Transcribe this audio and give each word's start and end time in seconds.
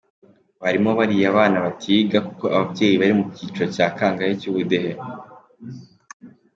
Barimo 0.61 0.91
bariya 0.99 1.35
bana 1.37 1.57
batiga 1.65 2.17
kuko 2.27 2.45
ababyeyi 2.55 2.95
bari 3.01 3.13
mu 3.17 3.23
cyiciro 3.35 3.65
cya 3.75 3.87
kangahe 3.97 4.31
cy’ubudehe; 4.41 4.91